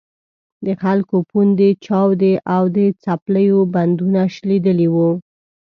[0.65, 5.09] د خلکو پوندې چاودې او د څپلیو بندونه شلېدلي وو.